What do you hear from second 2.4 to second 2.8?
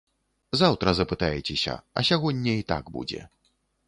і